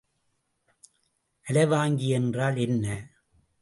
அலைவாங்கி 1.47 2.07
என்றால் 2.09 2.57
என்ன? 2.57 2.85